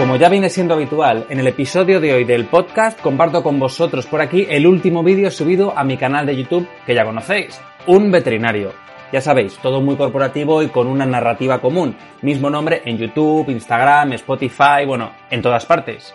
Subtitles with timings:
[0.00, 4.06] Como ya viene siendo habitual, en el episodio de hoy del podcast comparto con vosotros
[4.06, 8.10] por aquí el último vídeo subido a mi canal de YouTube que ya conocéis, Un
[8.10, 8.72] Veterinario.
[9.12, 11.98] Ya sabéis, todo muy corporativo y con una narrativa común.
[12.22, 16.14] Mismo nombre en YouTube, Instagram, Spotify, bueno, en todas partes.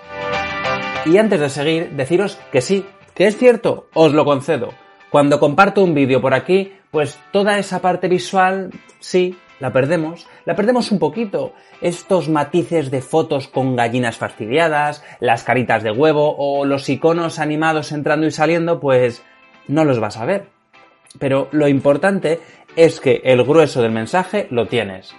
[1.05, 4.73] Y antes de seguir, deciros que sí, que es cierto, os lo concedo.
[5.11, 10.55] Cuando comparto un vídeo por aquí, pues toda esa parte visual, sí, la perdemos, la
[10.55, 11.53] perdemos un poquito.
[11.81, 17.91] Estos matices de fotos con gallinas fastidiadas, las caritas de huevo o los iconos animados
[17.91, 19.23] entrando y saliendo, pues
[19.67, 20.47] no los vas a ver.
[21.19, 22.39] Pero lo importante
[22.75, 25.15] es que el grueso del mensaje lo tienes.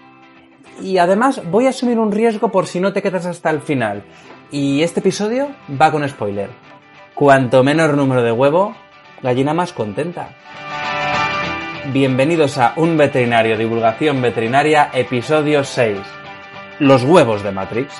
[0.82, 4.02] Y además voy a asumir un riesgo por si no te quedas hasta el final.
[4.50, 5.48] Y este episodio
[5.80, 6.50] va con spoiler.
[7.14, 8.74] Cuanto menor número de huevo,
[9.22, 10.28] gallina más contenta.
[11.92, 15.98] Bienvenidos a Un Veterinario Divulgación Veterinaria, episodio 6.
[16.80, 17.94] Los huevos de Matrix.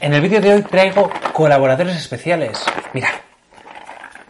[0.00, 2.62] En el vídeo de hoy traigo colaboradores especiales.
[2.92, 3.08] Mira,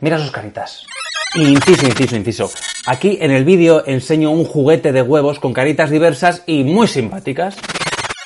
[0.00, 0.86] mira sus caritas.
[1.34, 2.50] Inciso, inciso, inciso.
[2.86, 7.56] Aquí en el vídeo enseño un juguete de huevos con caritas diversas y muy simpáticas.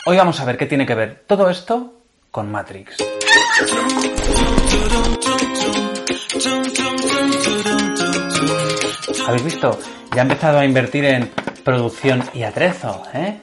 [0.04, 1.94] Hoy vamos a ver qué tiene que ver todo esto
[2.30, 2.96] con Matrix.
[9.26, 9.78] ¿Habéis visto?
[10.14, 11.30] Ya ha empezado a invertir en
[11.64, 13.40] producción y atrezo, ¿eh?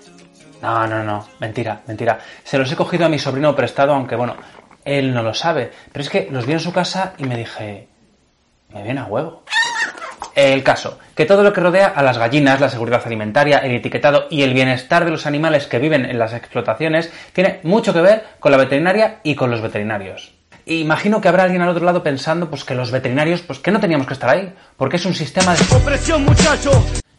[0.62, 2.20] No, no, no, mentira, mentira.
[2.44, 4.36] Se los he cogido a mi sobrino prestado, aunque bueno,
[4.84, 5.72] él no lo sabe.
[5.92, 7.88] Pero es que los vi en su casa y me dije,
[8.74, 9.44] me viene a huevo.
[10.34, 14.28] El caso, que todo lo que rodea a las gallinas, la seguridad alimentaria, el etiquetado
[14.30, 18.26] y el bienestar de los animales que viven en las explotaciones tiene mucho que ver
[18.40, 20.37] con la veterinaria y con los veterinarios.
[20.70, 23.80] Imagino que habrá alguien al otro lado pensando pues que los veterinarios pues que no
[23.80, 26.72] teníamos que estar ahí, porque es un sistema de ¡Opresión, muchacho!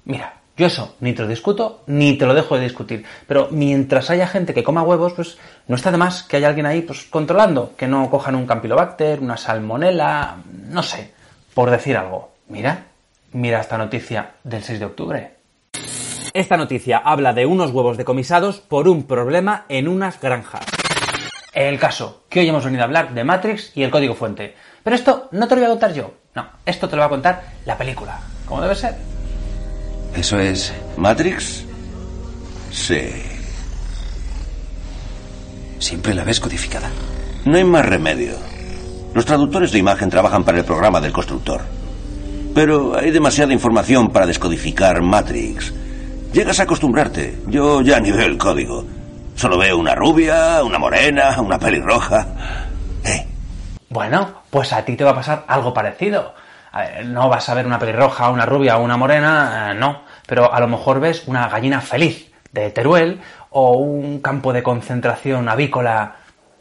[0.05, 4.11] Mira, yo eso ni te lo discuto ni te lo dejo de discutir, pero mientras
[4.11, 7.05] haya gente que coma huevos, pues no está de más que haya alguien ahí pues
[7.05, 10.37] controlando, que no cojan un campylobacter, una salmonela,
[10.69, 11.15] no sé,
[11.55, 12.33] por decir algo.
[12.49, 12.85] Mira,
[13.33, 15.31] mira esta noticia del 6 de octubre.
[16.35, 20.67] Esta noticia habla de unos huevos decomisados por un problema en unas granjas.
[21.53, 24.55] El caso, que hoy hemos venido a hablar de Matrix y el código fuente.
[24.83, 27.11] Pero esto no te lo voy a contar yo, no, esto te lo va a
[27.11, 28.95] contar la película, como debe ser.
[30.15, 31.65] ¿Eso es Matrix?
[32.71, 33.09] Sí.
[35.79, 36.91] Siempre la ves codificada.
[37.45, 38.37] No hay más remedio.
[39.15, 41.63] Los traductores de imagen trabajan para el programa del constructor.
[42.55, 45.73] Pero hay demasiada información para descodificar Matrix.
[46.33, 47.39] Llegas a acostumbrarte.
[47.47, 48.85] Yo ya ni veo el código.
[49.39, 52.27] Solo veo una rubia, una morena, una pelirroja.
[53.05, 53.25] ¿Eh?
[53.89, 56.35] Bueno, pues a ti te va a pasar algo parecido.
[57.05, 60.03] No vas a ver una pelirroja, una rubia o una morena, eh, no.
[60.27, 65.49] Pero a lo mejor ves una gallina feliz de Teruel o un campo de concentración
[65.49, 66.17] avícola,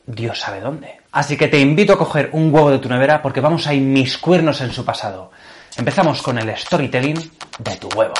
[0.06, 1.00] Dios sabe dónde.
[1.14, 4.62] Así que te invito a coger un huevo de tu nevera porque vamos a inmiscuirnos
[4.62, 5.32] en su pasado.
[5.78, 8.14] Empezamos con el storytelling de tu huevo.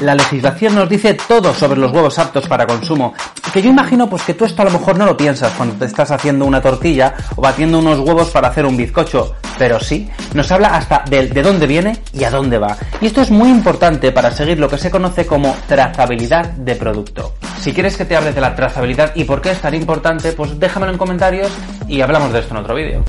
[0.00, 3.12] La legislación nos dice todo sobre los huevos aptos para consumo.
[3.52, 5.84] Que yo imagino pues que tú esto a lo mejor no lo piensas cuando te
[5.84, 9.34] estás haciendo una tortilla o batiendo unos huevos para hacer un bizcocho.
[9.58, 12.78] Pero sí, nos habla hasta del de dónde viene y a dónde va.
[13.02, 17.34] Y esto es muy importante para seguir lo que se conoce como trazabilidad de producto.
[17.60, 20.58] Si quieres que te hable de la trazabilidad y por qué es tan importante, pues
[20.58, 21.52] déjamelo en comentarios
[21.86, 23.04] y hablamos de esto en otro vídeo.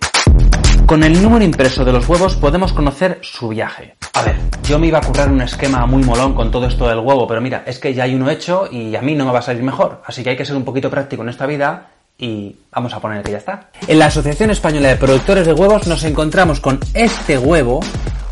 [0.91, 3.95] Con el número impreso de los huevos podemos conocer su viaje.
[4.11, 4.35] A ver,
[4.65, 7.39] yo me iba a currar un esquema muy molón con todo esto del huevo, pero
[7.39, 9.63] mira, es que ya hay uno hecho y a mí no me va a salir
[9.63, 10.01] mejor.
[10.05, 13.23] Así que hay que ser un poquito práctico en esta vida y vamos a poner
[13.23, 13.69] que ya está.
[13.87, 17.79] En la Asociación Española de Productores de Huevos nos encontramos con este huevo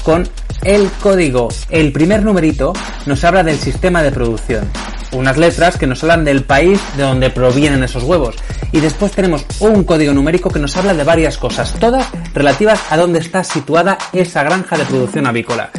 [0.03, 0.27] con
[0.61, 1.47] el código.
[1.69, 2.73] El primer numerito
[3.05, 4.69] nos habla del sistema de producción.
[5.11, 8.35] Unas letras que nos hablan del país de donde provienen esos huevos.
[8.71, 12.97] Y después tenemos un código numérico que nos habla de varias cosas, todas relativas a
[12.97, 15.71] dónde está situada esa granja de producción avícola.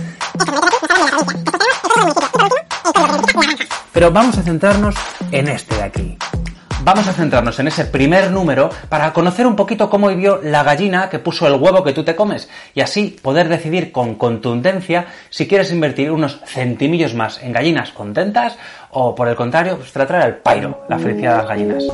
[3.93, 4.95] Pero vamos a centrarnos
[5.31, 6.19] en este de aquí.
[6.83, 11.11] Vamos a centrarnos en ese primer número para conocer un poquito cómo vivió la gallina
[11.11, 15.47] que puso el huevo que tú te comes y así poder decidir con contundencia si
[15.47, 18.57] quieres invertir unos centimillos más en gallinas contentas
[18.93, 21.85] o por el contrario, pues tratar al pairo, la felicidad de las gallinas.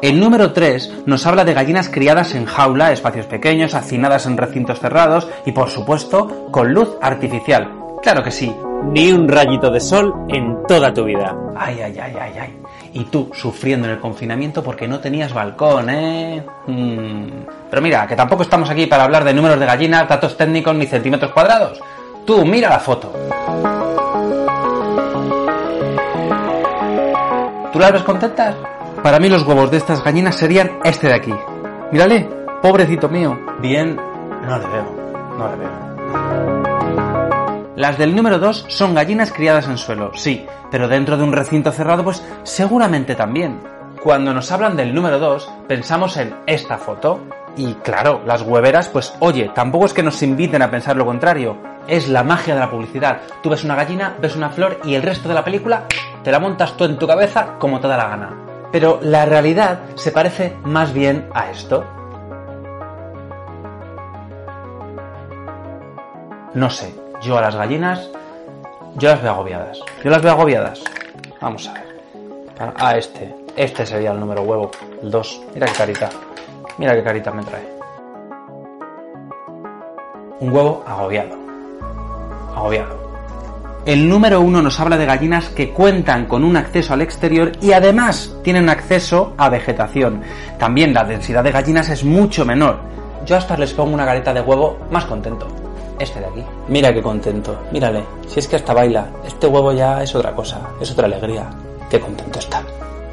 [0.00, 4.80] El número 3 nos habla de gallinas criadas en jaula, espacios pequeños, hacinadas en recintos
[4.80, 7.70] cerrados y por supuesto con luz artificial.
[8.02, 8.52] Claro que sí,
[8.84, 11.36] ni un rayito de sol en toda tu vida.
[11.56, 12.58] Ay, ay, ay, ay, ay.
[12.94, 16.44] Y tú sufriendo en el confinamiento porque no tenías balcón, ¿eh?
[16.66, 17.28] Mm.
[17.70, 20.86] Pero mira, que tampoco estamos aquí para hablar de números de gallinas, datos técnicos ni
[20.86, 21.80] centímetros cuadrados.
[22.26, 23.12] Tú, mira la foto.
[27.72, 28.54] ¿Tú las ves contentas?
[29.02, 31.34] Para mí los huevos de estas gallinas serían este de aquí.
[31.90, 32.28] Mírale,
[32.60, 33.38] pobrecito mío.
[33.60, 34.84] Bien, no le veo,
[35.38, 37.21] no le veo.
[37.74, 41.72] Las del número 2 son gallinas criadas en suelo, sí, pero dentro de un recinto
[41.72, 43.60] cerrado pues seguramente también.
[44.02, 47.20] Cuando nos hablan del número 2 pensamos en esta foto.
[47.56, 51.56] Y claro, las hueveras pues oye, tampoco es que nos inviten a pensar lo contrario.
[51.86, 53.22] Es la magia de la publicidad.
[53.42, 55.84] Tú ves una gallina, ves una flor y el resto de la película
[56.22, 58.36] te la montas tú en tu cabeza como te da la gana.
[58.70, 61.86] Pero la realidad se parece más bien a esto.
[66.54, 68.10] No sé, yo a las gallinas,
[68.96, 69.80] yo las veo agobiadas.
[70.02, 70.82] Yo las veo agobiadas.
[71.40, 71.92] Vamos a ver.
[72.76, 73.34] A este.
[73.56, 74.70] Este sería el número huevo.
[75.02, 75.42] El 2.
[75.54, 76.10] Mira qué carita.
[76.78, 77.68] Mira qué carita me trae.
[80.40, 81.36] Un huevo agobiado.
[82.54, 83.02] Agobiado.
[83.84, 87.72] El número uno nos habla de gallinas que cuentan con un acceso al exterior y
[87.72, 90.22] además tienen acceso a vegetación.
[90.58, 92.78] También la densidad de gallinas es mucho menor.
[93.26, 95.48] Yo hasta les pongo una gareta de huevo más contento.
[95.98, 96.44] Este de aquí.
[96.68, 97.58] Mira qué contento.
[97.72, 98.04] Mírale.
[98.26, 99.08] Si es que hasta baila.
[99.26, 100.60] Este huevo ya es otra cosa.
[100.80, 101.48] Es otra alegría.
[101.90, 102.62] Qué contento está.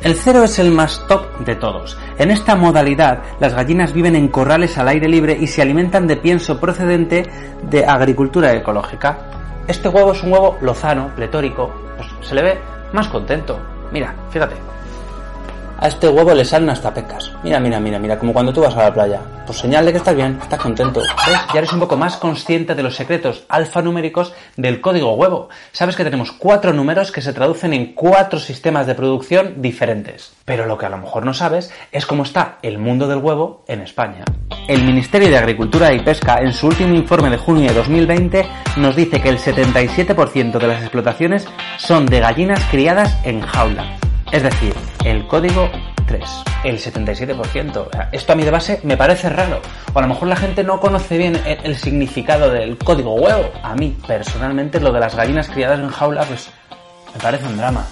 [0.02, 1.98] El cero es el más top de todos.
[2.18, 6.16] En esta modalidad, las gallinas viven en corrales al aire libre y se alimentan de
[6.16, 7.30] pienso procedente
[7.64, 9.18] de agricultura ecológica.
[9.68, 12.58] Este huevo es un huevo lozano, pletórico, pues se le ve
[12.94, 13.60] más contento.
[13.92, 14.56] Mira, fíjate.
[15.82, 17.32] A este huevo le salen hasta pecas.
[17.42, 19.22] Mira, mira, mira, mira, como cuando tú vas a la playa.
[19.46, 21.00] Pues señal de que estás bien, estás contento.
[21.00, 21.40] ¿Ves?
[21.54, 25.48] Ya eres un poco más consciente de los secretos alfanuméricos del código huevo.
[25.72, 30.34] Sabes que tenemos cuatro números que se traducen en cuatro sistemas de producción diferentes.
[30.44, 33.64] Pero lo que a lo mejor no sabes es cómo está el mundo del huevo
[33.66, 34.26] en España.
[34.68, 38.98] El Ministerio de Agricultura y Pesca, en su último informe de junio de 2020, nos
[38.98, 41.48] dice que el 77% de las explotaciones
[41.78, 43.98] son de gallinas criadas en jaula.
[44.32, 45.70] Es decir, el código
[46.06, 46.24] 3,
[46.64, 48.10] el 77%.
[48.12, 49.60] Esto a mí de base me parece raro.
[49.94, 53.52] O a lo mejor la gente no conoce bien el, significado del código huevo.
[53.64, 56.50] A mí, personalmente, lo de las gallinas criadas en jaula, pues
[57.14, 57.86] me parece un drama.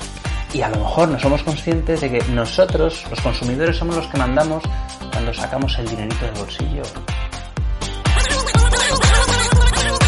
[0.54, 4.18] Y a lo mejor no somos conscientes de que nosotros, los consumidores, somos los que
[4.18, 4.63] mandamos
[5.12, 6.83] cuando sacamos el dinerito del bolsillo.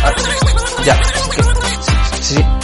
[0.03, 0.13] Ah,
[0.85, 0.95] ya,
[2.21, 2.58] sí, sí.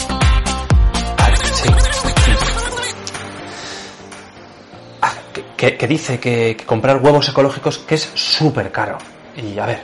[5.73, 8.97] Que, dice que, que, comprar huevos ecológicos que es súper caro.
[9.35, 9.83] Y a ver,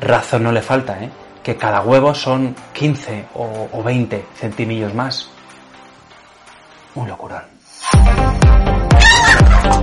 [0.00, 1.10] razón no le falta, ¿eh?
[1.42, 5.28] Que cada huevo son 15 o, o 20 centimillos más.
[6.94, 7.42] Un locurón.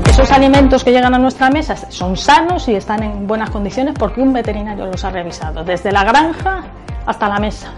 [0.09, 4.21] Esos alimentos que llegan a nuestra mesa son sanos y están en buenas condiciones porque
[4.21, 6.63] un veterinario los ha revisado, desde la granja
[7.05, 7.71] hasta la mesa,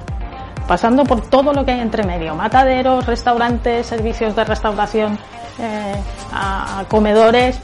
[0.68, 5.20] pasando por todo lo que hay entre medio, mataderos, restaurantes, servicios de restauración,
[5.60, 5.96] eh,
[6.32, 7.60] a, comedores,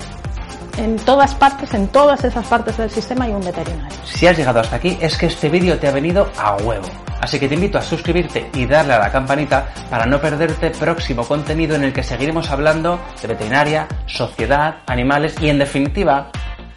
[0.78, 3.98] en todas partes, en todas esas partes del sistema hay un veterinario.
[4.06, 6.88] Si has llegado hasta aquí es que este vídeo te ha venido a huevo.
[7.19, 11.24] Así que te invito a suscribirte y darle a la campanita para no perderte próximo
[11.24, 16.30] contenido en el que seguiremos hablando de veterinaria, sociedad, animales y en definitiva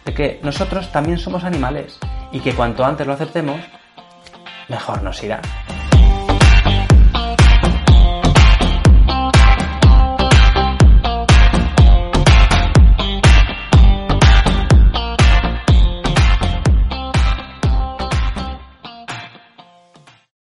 [0.03, 1.99] de que nosotros también somos animales
[2.31, 3.61] y que cuanto antes lo aceptemos,
[4.67, 5.41] mejor nos irá.